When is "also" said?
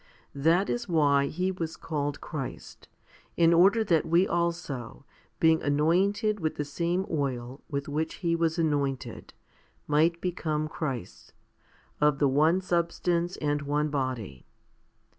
4.27-5.05